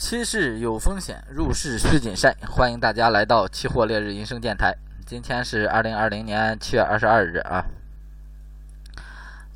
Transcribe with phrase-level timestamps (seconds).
[0.00, 2.34] 期市有风险，入市需谨慎。
[2.48, 4.74] 欢迎大家来到期货烈日银声电台。
[5.04, 7.66] 今天是二零二零年七月二十二日啊。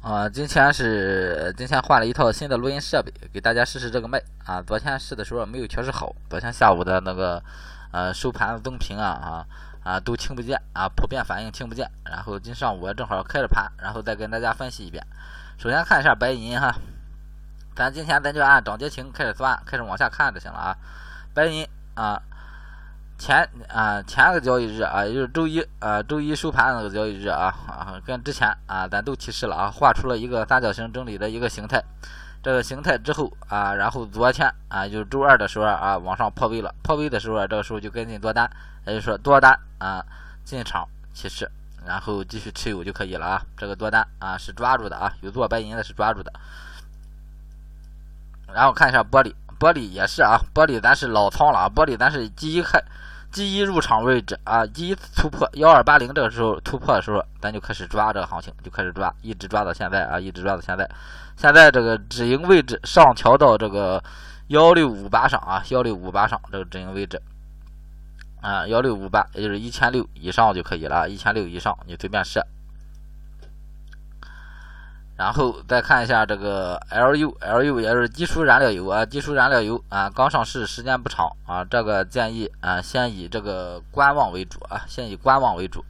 [0.03, 4.61] 啊，今天是今天换了一套新的录音设备，给大家试试这个麦啊。
[4.61, 7.43] 昨天试的时候没有调试好，昨天下午的那个
[7.91, 9.47] 呃收盘灯屏啊啊
[9.83, 11.91] 啊都听不见啊，普遍反应听不见。
[12.05, 15.03] 然后今上午正好开着盘，然后再跟大家分析一遍。
[15.57, 16.77] 首先看一下白银哈。
[17.75, 20.77] 咱今天咱就按涨跌停开始算，开始往下看就行了啊。
[21.35, 22.23] 白银啊，
[23.19, 31.83] 前啊前个交易日啊，也就是周一啊，周一收盘那个交易日啊啊，跟之前啊咱都提示了啊，画出了一个三角形整理的一个形态。
[32.45, 36.73] 这个形态之后啊，然后昨天啊，就是周二的时候啊，往上破位了。
[36.83, 38.49] 破位的时候啊，这个时候就跟进多单，
[38.87, 40.05] 也就是说多单啊
[40.45, 41.51] 进场提示，
[41.85, 43.43] 然后继续持有就可以了啊。
[43.57, 46.33] 这个多单啊是抓住的啊，有做白银的是抓住的。
[48.55, 52.81] 然后看一下玻璃，玻璃也是啊，玻璃咱是老仓了啊，玻璃咱是第一开，
[53.33, 60.89] 第一入场位置啊，第一次突破幺二八零这个时候突破的时候，咱就开始抓这个行情，就开始抓，一直抓到现在啊，一直抓到现在。
[61.37, 64.01] 现在这个止盈位置上调到这个
[64.49, 67.21] 幺六五八上啊，幺六五八上这个止盈位置
[68.41, 72.41] 啊，幺六五八也就是一千六以上就可以了，一千六以上你随便设。
[75.17, 85.85] 然后再看一下这个 LU，LU 也是基础燃料油啊，基础燃料油啊，刚上市时间不长啊，这个建议啊，先以这个观望为主啊，先以观望为主，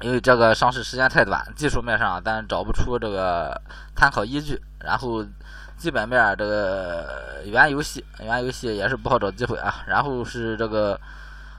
[0.00, 3.60] 因为这个上市时间太短，技术面上咱找不出这个
[3.94, 5.22] 参考依据，然后
[5.76, 10.98] 基本面这个原油系，原油系也是不好找机会啊，然后是这个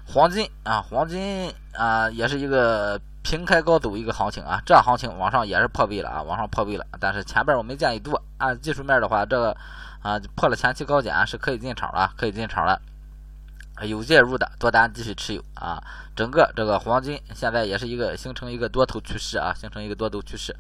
[0.08, 3.00] 黄金啊，黄金啊，也是一个。
[3.22, 6.86] 平开高走一个行情啊，这行情往上也是破位了啊，往上破位了。
[7.00, 9.56] 但是前边我没建议多，按技术面的话，这个
[10.02, 12.82] 啊破了前期高点啊是可以进场了，可以进场了。
[13.82, 15.84] 有介入的多单继续持有啊。
[16.16, 20.56] 整个这个黄金现在也是一个形成一个多头趋势啊，形成一个多头趋势。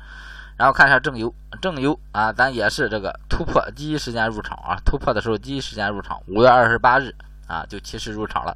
[0.55, 7.15] 然后看一下正油，正油啊，咱也是这个突破第一时间入场啊，突破的时候第一时间入场，五月二十八日
[7.47, 8.55] 啊就提示入场了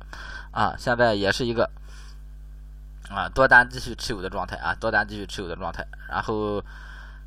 [0.52, 1.70] 啊，现在也是一个。
[3.14, 5.86] 啊，多单继续持有的状态啊，多单继续持有的状态。
[6.10, 6.64] 然后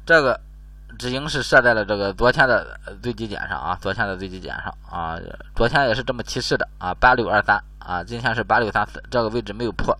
[0.04, 0.40] 这个
[0.98, 5.18] 止盈是设在了这个昨天的最低点上啊，昨天的最低点上啊，
[5.54, 9.96] 昨天也是这么提示的啊，八六二三啊，今天是八六三四，这个位置没有破，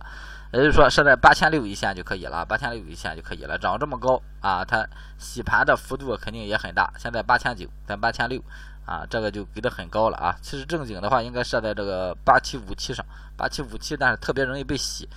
[0.53, 3.57] 也就是说设在八千六一线就可以了，八千六一线就可以了。
[3.57, 4.87] 涨这么高啊，它
[5.17, 6.91] 洗盘的幅度肯定也很大。
[6.97, 8.41] 现在八千九，咱八千六
[8.85, 10.35] 啊，这个就给的很高了啊。
[10.41, 13.05] 其实正经的话应该设在这个八七五七上，
[13.35, 15.07] 八七五七，但是特别容易被洗。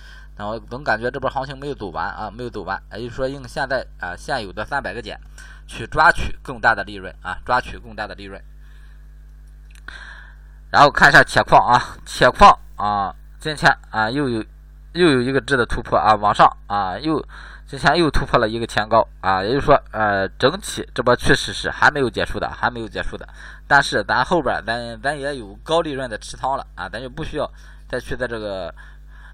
[0.41, 5.15] 然后总感觉这波行情没有走完啊，没有走完，也就是说用现在啊现有的三百个点
[5.67, 8.41] 去抓取更大的利润啊，抓取更大的利润。
[10.71, 14.43] 然后看一下铁矿啊，铁矿啊，今天啊又有
[14.93, 17.23] 又有一个质的突破啊，往上啊又
[17.67, 23.29] 今天又突破了一个前高啊，也就是说呃整体这波趋势是还没有结束的，还没有结束的。
[23.67, 27.47] 但是咱后边咱咱也有高利润的持仓了啊，咱就不需要
[27.87, 28.73] 再去在这个。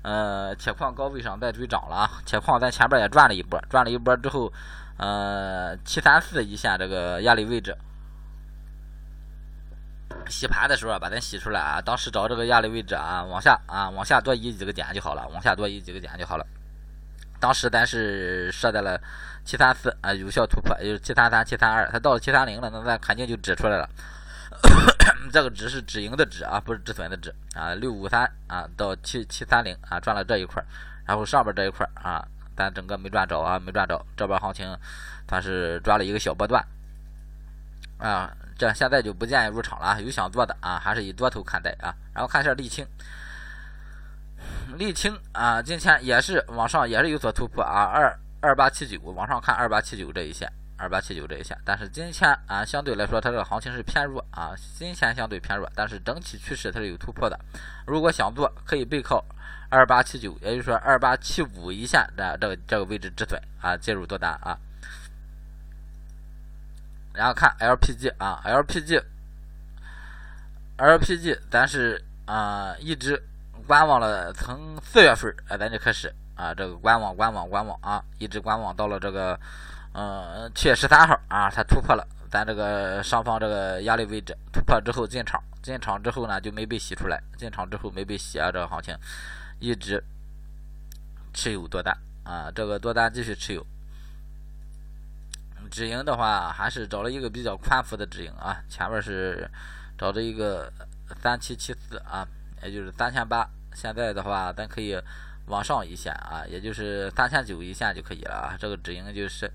[0.04, 2.12] 呃，铁矿高位上再追涨了啊！
[2.26, 4.52] 铁矿在前边也转了一波，转了一波之后，
[4.98, 7.76] 呃，七三四一线这个压力位置
[10.30, 11.82] 洗盘的时候把它洗出来啊！
[11.82, 16.46] 当时找这个压力位置啊，往下啊，往下多移几个点就好了，往下多移几个点就好了。
[17.40, 19.00] 当时咱是设在了
[19.46, 23.90] 七三四啊，有效突破，也就是七三三、七三二，它到了七三零了，那咱肯定就指出来了。
[25.32, 27.74] 这个值是止盈的止啊，不是止损的止啊。
[27.76, 30.64] 六五三啊到七七三零啊赚了这一块，
[31.06, 32.26] 然后上边这一块啊，
[32.56, 34.04] 咱整个没赚着啊，没赚着。
[34.16, 34.78] 这边行情
[35.28, 36.66] 它是抓了一个小波段
[38.00, 40.02] 啊，这现在就不建议入场了。
[40.02, 41.94] 有想做的啊，还是以多头看待啊。
[42.14, 42.88] 然后看一下沥青，
[44.78, 50.52] 沥青啊，今天也是往上也是有所突破啊，二二八七九往上看二八七九这一线。
[50.80, 57.40] 二八七九这一线，但是今天啊，相对来说它这个行情是偏弱啊，今天相对偏弱，但是整体趋势它是有突破的。
[57.88, 59.26] 如果想做，可以背靠
[59.70, 64.56] 二八七九，也就是说二八七五一线的这个这个位置止损啊，介入多单啊。
[67.14, 68.40] 然后看 LPG 啊
[70.78, 73.20] ，LPG，LPG，咱是啊一直
[73.66, 79.40] 观望了，从四月份啊咱就开始啊这个观望观望观望啊，一直观望到了这个。
[79.94, 88.96] 嗯，七月十三号啊，它突破了咱这个上方这个压力位置，突破之后进场，进场之后呢就没被洗出来，进场之后没被洗啊，这个行情
[89.60, 90.04] 一直
[91.34, 93.66] 持有多单啊，这个多单继续持有。
[95.70, 99.50] 止盈的话还是找了一个比较宽幅的止盈啊，前面是
[99.98, 100.72] 找着一个
[101.22, 102.26] 三七七四啊，
[102.64, 103.50] 也就是三千八。
[103.74, 104.98] 现在的话，咱可以
[105.48, 108.58] 往上一线啊，也就是三千九一线就可以了啊。
[108.58, 109.52] 这个止盈就是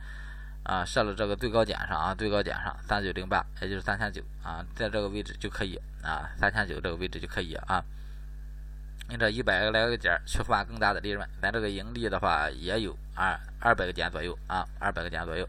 [0.64, 7.84] 啊，设了这个最高点上啊，最高点上三九零八，也就是三千九啊，在这个位置就可以啊，三千九这个位置就可以啊。
[9.08, 15.46] 你这一百个来个点去换更大的利润，咱这个盈利的话也有二二百个点左右啊，二百个点左右。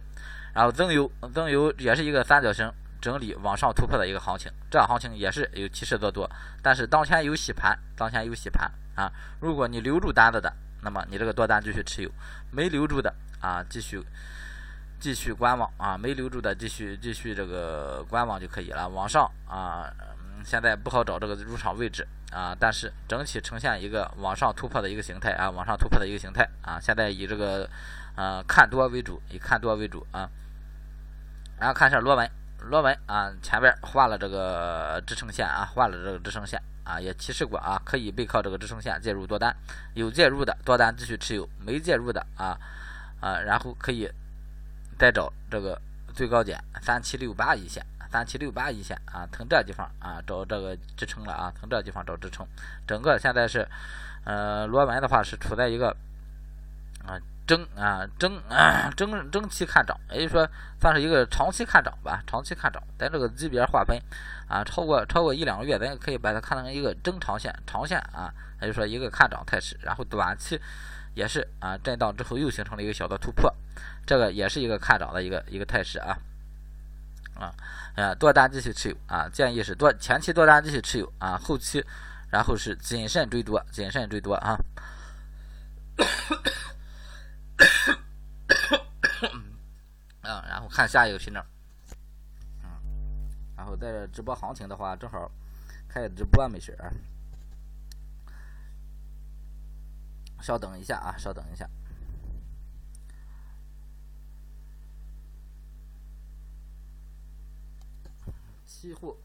[0.53, 6.29] 然后增油，增油也是一个三角形整理往上突破的一个行情，这行情也是有趋势做多，
[6.61, 9.11] 但是当前有洗盘，当前有洗盘啊。
[9.39, 10.51] 如果你留住单子的，
[10.81, 12.09] 那么你这个多单继续持有；
[12.51, 14.03] 没留住的啊，继续
[15.03, 18.87] 继续观望啊，没留住的继续继续这个观望就可以了。
[18.87, 19.91] 往上啊，
[20.45, 26.79] 现在不好找这个入场位置啊，但是整体呈现一个往上突破的一个形态啊，往上突破的一个形态啊。
[26.79, 27.69] 现在以这个
[28.15, 30.29] 呃看多为主，以看多为主啊。
[31.59, 39.53] 然后看一下螺纹，螺纹啊，前边画了这个支撑线啊，画了这个支撑线啊，也提示过啊，可以背靠这个支撑线介入多单，
[39.95, 42.57] 有介入的多单继续持有，没介入的啊
[43.19, 44.09] 啊，然后可以
[45.03, 45.77] 再找这个
[46.13, 52.47] 最高点三七六八一线，三七六八一线啊，从这地方啊找这个支撑了啊，从这地方找支撑，
[52.87, 53.67] 整个现在是
[54.23, 55.89] 呃螺纹的话是处在一个
[57.05, 57.19] 啊。
[57.45, 58.41] 争啊争
[58.95, 62.81] 争争期看涨，也就是说算是一个长期看涨吧，长期看涨。
[62.97, 63.99] 咱这个级别划分
[64.47, 69.77] 啊，超过超过一两个月，咱也可以把它看成一个中长线、长线啊，也就是说一个看涨态势。
[69.81, 70.57] 然后短期
[71.15, 73.53] 也是啊，震荡之后又形成了一个小的突破，
[74.05, 76.17] 这个也是一个看涨的一个一个态势啊
[77.35, 77.53] 啊
[77.95, 81.83] 啊，多单继续持有啊，建议是多前期多单继续持有啊，后期
[82.29, 84.57] 然后是谨慎追多，谨慎追多啊。
[90.21, 91.43] 嗯， 然后看下一个品种。
[92.63, 92.69] 嗯，
[93.55, 95.29] 然后在这直播行情的话，正好
[95.87, 96.89] 开直播没事啊。
[100.41, 101.69] 稍等一下啊，稍等一下。
[108.83, 109.15] 期货。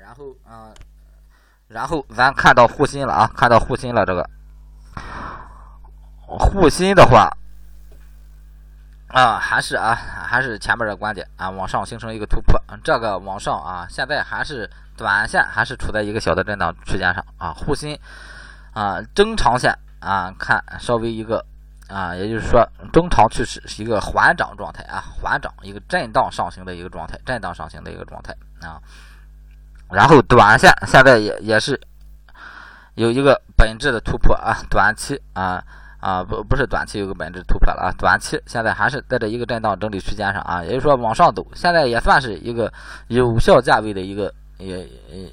[0.00, 0.72] 然后啊，
[1.66, 4.06] 然后咱看到护心了啊，看到护心了。
[4.06, 4.28] 这个
[6.38, 7.36] 护心的话
[9.08, 12.62] 啊，还是啊，还是前面的观点啊，往上形成一个突破。
[12.84, 17.52] 这个往上啊，现在还是短线还是处在一个小的震荡区间上啊。
[17.52, 17.98] 护心
[18.72, 21.44] 啊，中长线啊，看稍微一个
[21.88, 28.82] 啊，也就是说中长趋势是一个缓涨状态啊，缓涨一个震荡上行的一个状态，震荡上行的一个状态啊。
[29.90, 31.78] 然后短线现在也也是
[32.94, 35.62] 有一个本质的突破啊，短期啊
[36.00, 42.72] 啊不不是短期有个本质突破了啊，短期现在还是在这一个震荡整理区间上啊，也就是说往上走，现在也算是一个
[43.08, 44.88] 有效价位的一个也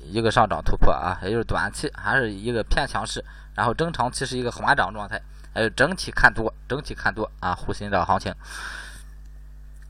[0.10, 3.24] 一个上涨突破啊，也就是短期还是一个偏强势，
[3.60, 5.22] 然后中长期是一个缓涨状态，
[5.54, 8.34] 还有整体看多，整体看多啊，沪深这个行情。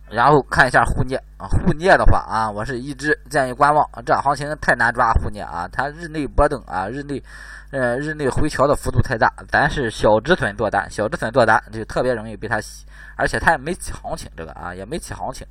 [0.09, 7.21] 然后看一下沪镍啊，沪镍的话啊，我是一直建议观望，这行情太难抓沪镍啊，它日内波动啊，日内
[7.69, 15.45] 呃日内回调的幅度太大，咱是小止损做单，小止损做单就特别容易被它洗，而且它也没起行情，这个啊也没起行情，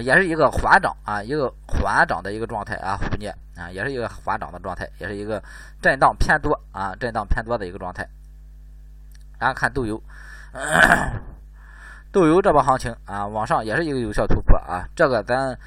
[0.00, 5.42] 也是一个缓涨啊，一个缓涨的一个状态啊，沪镍啊也是一个缓涨的状态，也是一个
[5.80, 8.08] 震荡偏多啊，震荡偏多的一个状态。
[9.38, 10.02] 然后看豆油。
[12.12, 15.58] 豆油这波行情啊，往上也是一个有效突破啊，这个咱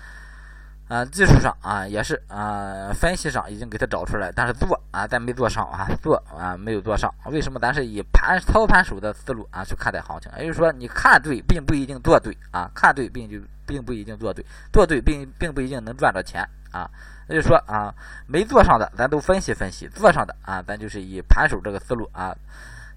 [0.88, 7.60] 啊技术上啊也是啊分析上已经给它找出来，但是做啊咱没做上啊，做啊没有做上，为什么？
[7.60, 16.90] 咱是以盘操盘手的思路啊去看待行情，也就是说你看对并不一定做对啊，看对并就并不一定做对，做对并并不一定能赚着钱啊，
[17.28, 17.94] 也就说啊
[18.28, 22.36] 没做上的咱都分析分析，做上的啊咱就是以盘手这个思路啊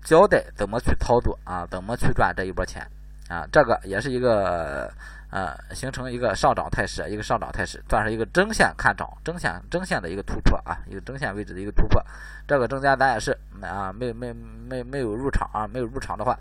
[0.05, 2.87] 交代怎么去操作啊，怎么去赚这一波钱。
[3.29, 4.91] 啊，这个也是一个
[5.31, 12.03] 呃，形成一个上涨态势，一个上涨态势，算是一个针线看涨，针线针线的一个突破啊，一个针线位置的一个突破。
[12.47, 16.39] 这个中间咱也是啊，没没没没有入场啊，没有入场的话，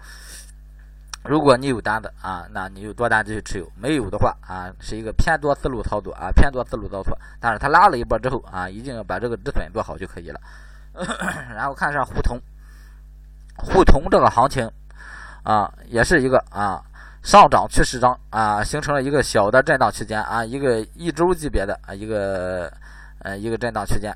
[1.24, 7.18] 如果你有单子啊，那你有多单继续持有；没有的话啊，是一个偏多思路操作啊，偏多思路操作。
[7.40, 10.40] 但是它拉了一波之后啊，一定要把这个止损做好就可以了。
[11.54, 12.40] 然后看一下沪铜，
[13.58, 14.70] 沪铜这个行情。
[15.44, 16.84] 啊，也是一个啊
[17.24, 22.70] 上涨趋势涨啊，形成了一个小的震荡区间啊，一个一周级别的啊一个
[23.20, 24.14] 呃一个震荡区间，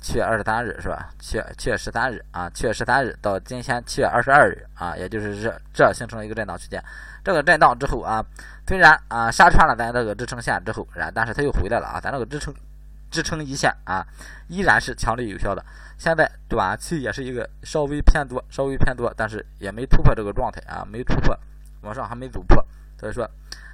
[0.00, 1.10] 七月二十三日是吧？
[1.18, 6.82] 七月七月十三日啊，七月十三日到今天七月二十二日啊，也就是这这形成了一个震荡区间。
[7.22, 8.24] 这个震荡之后啊，
[8.66, 12.54] 虽然啊杀穿了咱这个支撑线之后，然但是它又回来了啊，咱这个支撑
[13.10, 14.06] 支撑一线啊，
[14.48, 15.64] 依然是强力有效的。
[15.98, 21.38] 现在短期也是一个稍微偏多，稍微偏多，但是也没突破这个状态啊，没突破，
[21.82, 22.64] 往上还没走破，
[22.98, 23.28] 所以说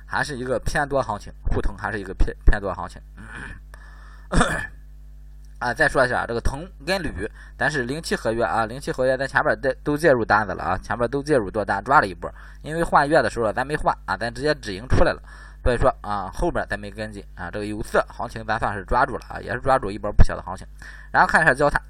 [0.04, 3.00] 还是一个偏多行情，沪通还是一个偏偏多行情。
[5.58, 12.30] 啊，再说一下这个铜跟铝，咱是零七合约啊，零七合约咱前边都都介入单子了啊，前边都介入多单抓了一波，
[12.62, 15.22] 因为换月的时候咱没换啊，咱直接止盈出来了，
[15.62, 20.66] 所以说啊后边咱没跟进啊，这个有色行情咱算是抓住了啊，也是抓住一波不小的行情。
[21.10, 21.80] 然后看一下焦炭，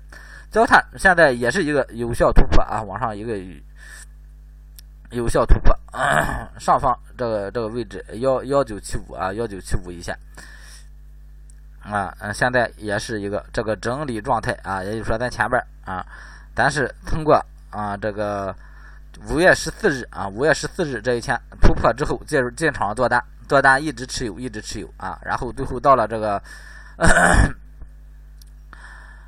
[0.48, 3.36] 焦炭现在也是一个有效突破啊，往上一个
[5.10, 5.76] 有效突破，
[6.60, 10.16] 上方这个这个位置幺幺九七五啊，幺九七五一线。
[11.88, 16.04] 啊，嗯，现在也是一个这个整理状态啊，也就是说咱前边啊，
[16.54, 17.40] 咱是通过
[17.70, 18.54] 啊这个
[19.28, 26.42] 五月十四日啊，五月十四日这一天突破之后进入进场做单，做单一直持有，一直持有啊，然后最后到了这个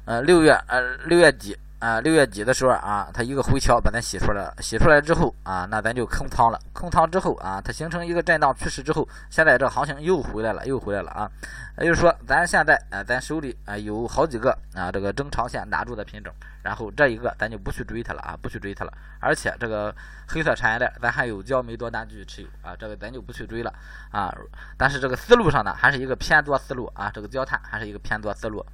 [0.04, 1.56] 呃六月呃六月底。
[1.78, 6.58] 啊，六月底的时候啊，它一个回调把它洗出来了，洗出来之后啊，那咱就空仓了。
[6.72, 11.30] 空仓之后啊，它形成一个震荡趋势之后，现在这行情又回来了，又回来了啊。
[11.78, 18.92] 也就是说，咱现在啊，咱手里啊有好几个啊这个中长线拿住的品种，然后这一个咱就不去追它了啊，不去追它了。
[19.20, 19.94] 而且这个
[20.26, 23.72] 黑色产业链咱还有焦煤多单继续持有啊，这个咱就不去追了
[24.10, 24.34] 啊。
[24.76, 28.66] 但是这个思路上呢，还是一个偏多思路啊，这个焦炭还是一个偏多思路。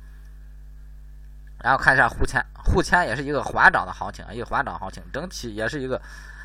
[1.64, 5.98] 然后看一下沪签，沪签也是一个缓涨的行情，一个缓涨行情，整体也是一个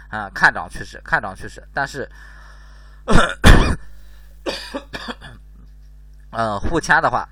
[0.08, 1.62] 啊看涨趋势，看涨趋势。
[1.74, 2.10] 但是，
[6.32, 7.28] 嗯， 沪签的话，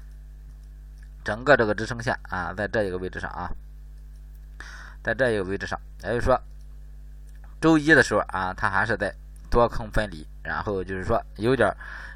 [1.24, 3.50] 整个这个支撑线啊，在这一个位置上啊，
[5.02, 6.38] 在这一个位置上，也就是说，
[7.62, 9.16] 周一的时候啊，它还是在
[9.50, 11.72] 多空分离，然后就是说有点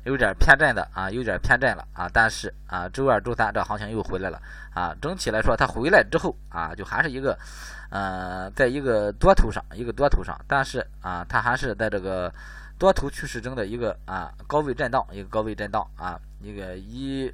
[0.05, 4.41] 有点偏震的啊，有点偏震了啊，但是啊，周二、周三这行情又回来了。
[4.73, 7.37] 啊，整体来说，它回来之后啊，就还是一个，
[7.89, 12.33] 呃，在一个多头上，一个多头上，但是啊，它还是在这个
[12.79, 17.29] 多头趋势中的一个啊高位震荡，一个高位震荡啊，一个一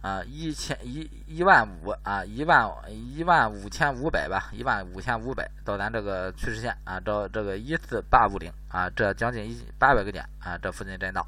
[0.00, 11.26] 啊一千一一万五啊一万一万五千五百吧，一万五千五百到咱这个趋势线啊，到这个一四八五零啊，这将近一八百个点啊，这附近震荡，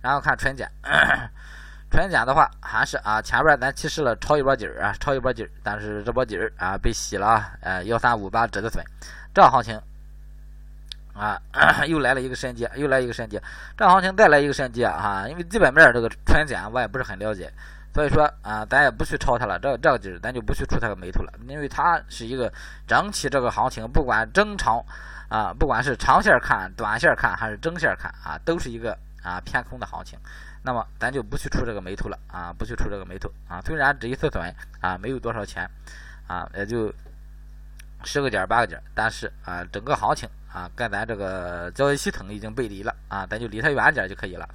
[0.00, 0.70] 然后看纯碱。
[1.88, 8.84] 纯碱的话，还是啊，前边咱提示了抄一波底儿啊，抄一波底儿，但是这波底儿啊被洗了啊，呃幺三五八止的损，
[9.32, 9.80] 这行情
[11.16, 11.40] 啊
[11.88, 13.42] 又来了一个深跌，又来一个深跌，
[13.76, 17.50] 这行情再来一个深跌哈，因为基本面这个纯碱我也不是很了解，
[17.94, 22.52] 所以说啊，咱也不去抄它了，这这个底儿咱就不去出它个眉头了，因为它是一个
[22.86, 24.84] 整体这个行情，不管中长
[25.28, 30.18] 啊，不管是长线看、短线看还是中线看啊，都是一个啊偏空的行情。
[30.62, 33.60] 那么咱就不去出这个眉头了啊，不去出这个眉头啊。
[33.64, 35.68] 虽然这一次损啊没有多少钱
[36.26, 36.92] 啊，也就
[38.04, 44.48] 十个点八个点，但是啊整个行情啊跟咱这个交易系统已经背离了啊，咱就离它远点就可以了。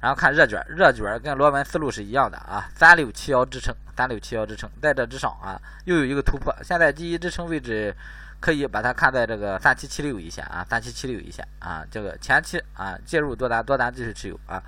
[0.00, 6.52] 然后看热卷，热卷跟螺纹思路是一样的啊，三六七幺支撑，三六七幺支撑，在这之上啊又有一个突破。
[6.64, 7.94] 现在第一支撑位置
[8.40, 14.60] 可以把它看在这个三七七六一线啊，三七七六一线啊，这个前期啊介入多单，多单继续持有啊。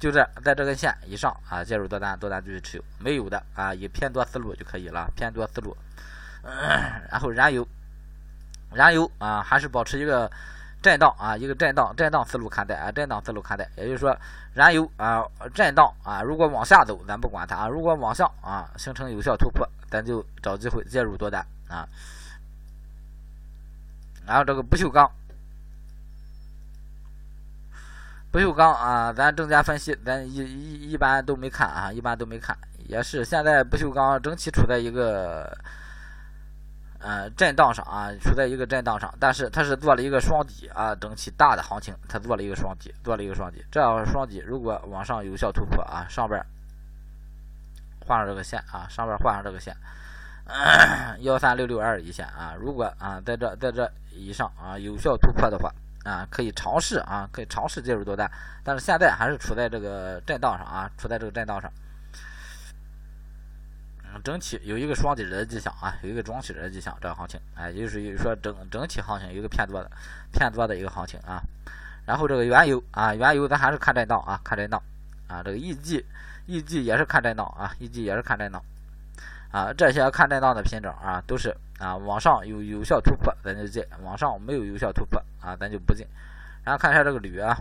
[0.00, 5.76] 就这，在这根线以上啊，介入多单，多单继续持有；没有的啊，以偏多思路就可以了，偏多思路。
[6.42, 7.66] 然后燃油，
[8.72, 10.30] 燃油啊，还是保持一个
[10.82, 13.68] 震荡啊，一个震荡，震荡思路看待啊，震荡思路看待。
[13.76, 14.16] 也就是说，
[14.54, 15.22] 燃油啊，
[15.54, 21.86] 震荡啊，如果往下走，咱不管它啊；如果往上啊，形成有效突破，咱就找机会介入多单啊。
[24.26, 25.10] 然后这个不锈钢。
[28.32, 32.56] 不锈钢啊，咱正价分析，咱一一一般都没看啊，一般都没看，
[32.86, 35.52] 也是现在不锈钢整体处在一个
[37.00, 46.40] 呃震荡上啊，处在一个震荡上，但是它是做了一个双底啊，整体大的行情，它做了一个双底，做了一个双底，这样双底如果往上有效突破啊，上边
[48.06, 49.74] 画上这个线啊，上边画上这个线，
[51.20, 55.72] 幺三六六二一线啊，如果啊在这在这以上啊有效突破的话。
[56.02, 58.26] 啊，可以尝试啊，可以尝试介入多单，
[58.64, 61.70] 但是现在还是处在这个震荡上啊，处在这个震荡上。
[64.22, 69.90] 整体有一个双底的迹象啊，有一个装底的迹象，这个行情，哎，就是说整整体行情有一个偏多的
[70.32, 71.42] 偏多的一个行情啊。
[72.06, 74.82] 然后这个原油啊，原油咱还是看震荡啊，看震荡
[75.28, 75.42] 啊。
[75.42, 76.04] 这个 E G
[76.46, 78.60] E G 也是看震荡啊，E G 也是看震荡
[79.52, 79.72] 啊。
[79.72, 86.04] 这些看震荡的品种啊，都是啊往上有有效突破，咱就进；往上没有有效突破啊，咱就不进。
[86.64, 87.56] 然后看一下这个铝啊，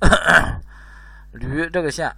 [1.32, 2.14] 铝这个线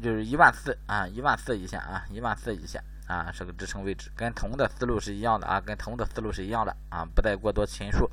[0.00, 8.10] 就是一万四啊，一万四一线啊，一万四一线啊是个支撑位置，跟铜的思路是一样的啊，跟铜的思路是一样的啊，不带过多陈述。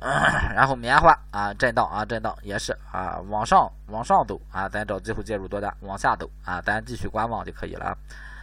[0.00, 7.96] 然后棉花啊震荡啊震荡也是啊往上往上走啊，咱找机会介入多单；往下走啊，咱继续观望就可以了啊。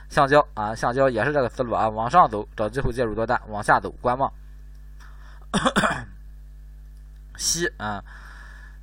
[0.09, 4.29] 橡胶啊橡胶也是这个思路啊，往上走找机会介入多单；往下走观望。
[7.37, 8.03] 锡啊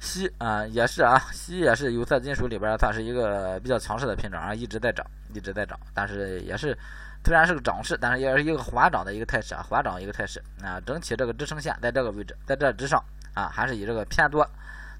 [0.02, 6.76] 锡啊也是啊锡也是有色金属里边算是一个比较强势的品种啊，一直在涨一直在涨，但是也是。
[7.24, 10.80] 虽然是个涨势，但是也是一个缓涨的一个态势啊，缓涨一个态势啊。
[10.84, 13.00] 整体这个支撑线在这个位置，在这之上
[13.32, 14.44] 啊，还是以这个偏多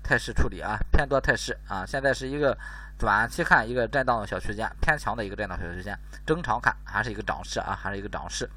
[0.05, 1.85] 态势处理啊，偏多态势啊。
[1.85, 2.57] 现在是一个
[2.97, 8.49] 短期看一个震荡的小区间，偏强的一个震荡小区间，中长看还是一个涨势啊，还是一个涨势。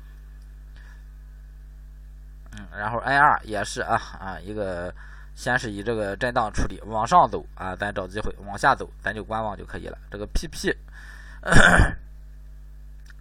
[2.51, 4.93] 嗯，然后 N 二也是啊啊，一个
[5.36, 9.98] 先是以这个震荡处理，往上走啊，咱找机会；往下走，咱就观望就可以了。
[10.10, 10.75] 这个 PP。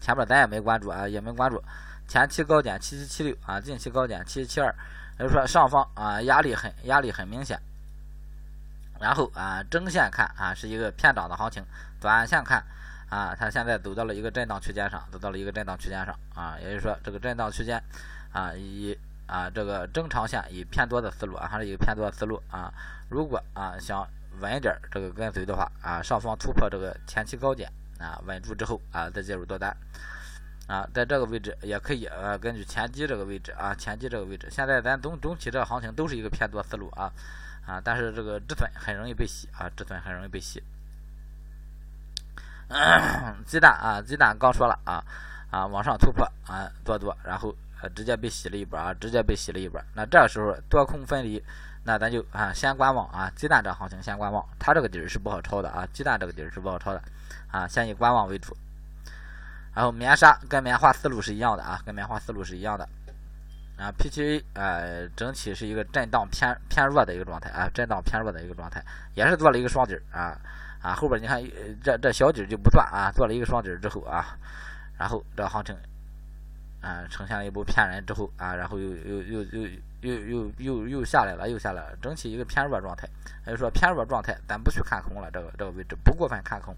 [0.01, 1.63] 前面咱也没关注啊，也没关注，
[2.07, 4.75] 前期高点七七七六啊，近期高点七七七二，
[5.19, 7.59] 也就是说上方啊压力很压力很明显。
[9.01, 11.65] 然后啊，中线看啊是一个偏涨的行情，
[12.01, 12.63] 短线看
[13.09, 17.83] 啊，它现在走到了一个震荡区间上，走到了一个震荡区间上啊，也就是说这个震荡区间
[18.33, 22.73] 啊以啊这个中长线以偏多的思路啊，还是一个偏多的思路啊。
[23.09, 24.07] 如果啊想
[24.41, 27.71] 稳一点这个跟随的话啊，上方突破这个前期高点。
[27.97, 29.75] 啊，稳住之后啊，再介入多单
[30.67, 37.11] 啊，在这个位置也可以呃，根据前期这个位置啊，前期这个位置，现在咱总总体这个行情都是一个偏多思路啊
[37.65, 40.61] 啊，但是这个止损很容易被洗啊，止损很容易被洗。
[43.47, 45.03] 鸡蛋啊，鸡蛋刚说了啊
[45.51, 47.55] 啊，往上突破啊，做多，然后
[47.91, 49.81] 直接被洗了一波啊，直接被洗了一波。
[49.95, 51.43] 那这时候多空分离，
[51.85, 57.03] 那咱就啊先观望啊，鸡蛋这行情先观望，它这个底儿是不好抄的啊，鸡蛋这个底儿是不好抄的。
[57.51, 58.57] 啊，先以观望为主，
[59.73, 62.89] 然后棉纱跟棉花思路是一样的啊，跟棉花思路是一样的。
[63.77, 70.37] 啊，PTA 呃，整体是一个震荡偏偏弱的一个状态啊，震荡偏弱的一个状态，也是做了一个双底啊
[70.81, 71.41] 啊，后边你看
[71.83, 74.37] 这这小底就不断啊，做了一个双底之后啊，
[74.97, 75.77] 然后这行情
[76.85, 79.69] 啊呈现了一波骗人之后啊，然后又又又又
[80.03, 83.09] 又又又又下来了，又下来了，整体一个偏弱状态，
[83.47, 86.77] 也就说偏弱状态，咱不去看空了，这个这个位置不过分看空。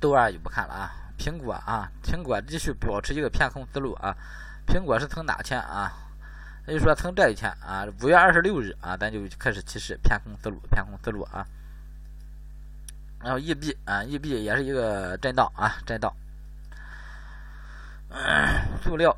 [0.00, 4.16] 豆二就不看了啊，苹果啊，苹果继续保持一个偏空思路啊，
[4.66, 5.92] 苹果是从哪天啊？
[6.68, 11.44] 也就说从这一天啊，五月二十六日啊，咱就开始启示偏空思路，偏空思路啊。
[13.20, 16.14] 然后 EB 啊，EB 也是一个震荡啊，震荡。
[18.82, 19.16] 塑料，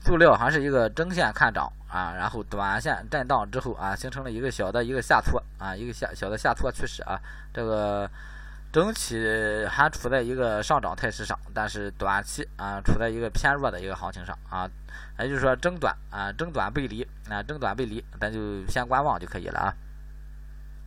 [0.00, 7.20] 塑料还是一个正线看涨啊，然后短线震荡之后啊，形成了一个小的一个下挫啊，一个下小的下挫趋势啊，
[7.52, 8.10] 这个。
[8.72, 9.16] 整体
[9.70, 14.68] 还处在一个上涨态势上，但是短期啊处在一个偏弱的一个行情上啊，
[15.20, 19.72] 也就是说争短啊争短背离啊争短背离，咱就先观望就可以了啊。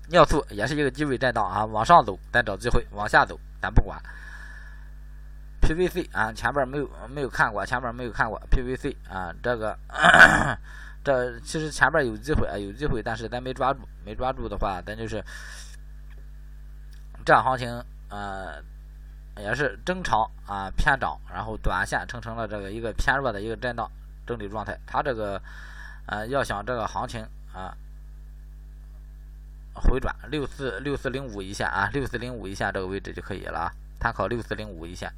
[0.10, 3.98] 尿素也是一个低位震荡啊，往上走咱找机会，往下走咱不管。
[5.68, 9.78] PVC 啊前边没有没有看过，前边没有看过 PVC 啊这个
[11.04, 15.24] 这其实前边有机会啊有机会，但是咱没抓住，没抓住的话咱就是。
[17.26, 18.64] 这行情，呃，
[19.36, 23.92] 也是正常啊偏涨，然后短线形成了这个一个偏弱的一个震荡
[24.26, 24.80] 整理状态。
[24.86, 25.42] 它这个，
[26.06, 27.76] 呃，要想这个行情啊
[29.74, 35.12] 回转，六四六四零五一线啊，六四零五一线这个位置就可以了啊，参考六四零五一线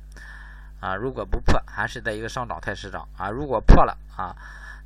[0.80, 0.96] 啊。
[0.96, 3.30] 如果不破，还是在一个上涨态势上啊。
[3.30, 4.36] 如果破了啊，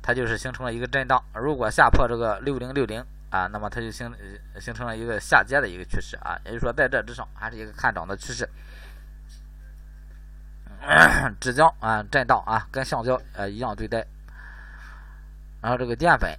[0.02, 1.22] 它就是形成了一个震荡。
[1.34, 3.04] 如果下破这个六零六零。
[3.30, 4.14] 啊，那么它就形
[4.60, 8.48] 形成了一个下跌的一个趋势啊，也就是说在这之上还是一个看涨的趋势。
[11.40, 14.06] 纸浆啊，震荡啊，跟橡胶呃一样对待。
[15.60, 16.38] 然后这个淀粉，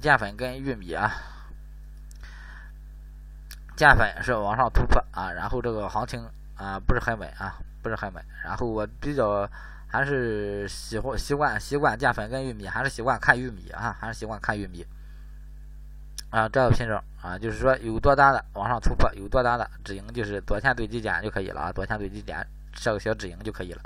[0.00, 1.10] 淀粉跟玉米啊，
[3.74, 7.58] 淀粉是往上突破啊，然后这个行情啊不是很稳啊，
[7.88, 8.24] 不是很稳。
[8.44, 9.48] 然后我比较
[9.86, 14.86] 还是喜欢习惯习惯淀粉跟玉米，还是习惯看玉米啊，还是习惯看玉米。
[16.30, 23.80] 啊，这个品种啊，就是说有多单的往上突破，有多单的止盈，就是多钱对极减就可以了啊，多钱对极减设个小止盈就可以了。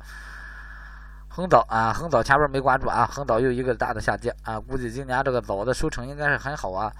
[1.28, 6.92] 红枣啊，红枣前边没关注啊，红枣又一个大的下跌啊，估计今年这个枣的收成应该是很好啊。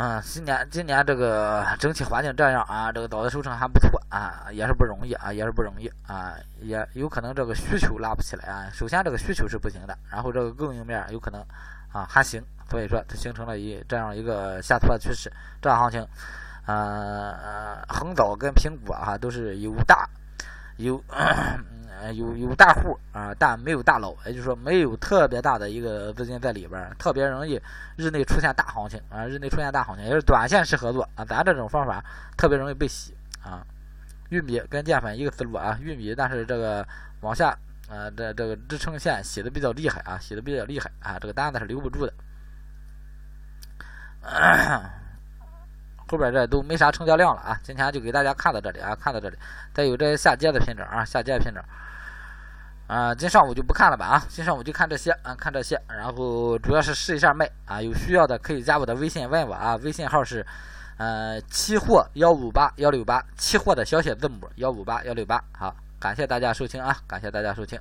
[0.00, 8.70] 嗯，今年今年这个整体环境这样啊，这个枣的收成还不错啊，也是不容易啊，也是不容易啊，也有可能这个需求拉不起来啊。
[8.72, 11.44] 首先这个需求是不行的，然后这个供应面有可能
[11.92, 15.32] 啊还行，所以说它形成了一这样一个下挫的趋势。
[15.60, 16.06] 这样行情，
[16.66, 20.08] 呃，红枣跟苹果啊都是有大
[20.82, 21.02] 有。
[22.14, 27.60] 有有大户啊，但没有大佬，也就是说没有特别大的一个资金在里边，特别容易
[27.96, 31.24] 日内出现大行情啊，日内出现大行情，也是短线适合做啊。
[31.24, 32.02] 咱这种方法
[32.36, 33.66] 特别容易被洗啊。
[34.28, 36.86] 玉米跟淀粉一个思路啊，玉米但是这个
[37.20, 37.48] 往下
[37.90, 42.14] 啊，这这个支撑线洗的比较厉害啊，洗的比较厉害啊，这个单子是留不住的。
[46.08, 49.36] 后边这都没啥成交量了啊，今天就给大家看到这里啊，看到这里，
[49.74, 51.62] 再有这些下跌的品种啊，下跌的品种。
[52.86, 54.24] 啊，今上午就不看了吧啊！
[54.30, 57.82] 今上午就看这些啊，看这些，然后主要是试一下卖啊。
[57.82, 60.46] 有需要的可以加我的微信问我啊，微信号是，
[60.96, 65.44] 呃，期货幺五八幺六八，期货的小写字母幺五八幺六八。
[65.52, 67.78] 好，感谢大家收听啊，感谢大家收听。